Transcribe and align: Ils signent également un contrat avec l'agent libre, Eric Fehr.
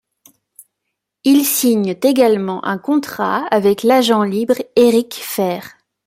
Ils 1.25 1.45
signent 1.45 1.95
également 2.01 2.65
un 2.65 2.79
contrat 2.79 3.45
avec 3.51 3.83
l'agent 3.83 4.23
libre, 4.23 4.55
Eric 4.75 5.13
Fehr. 5.13 5.73